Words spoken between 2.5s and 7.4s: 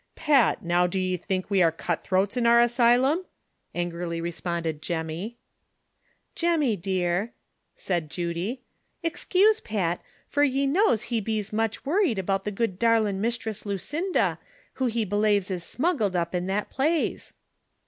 asy lum?" angrily responded Jemmy." Jeminy, dear,"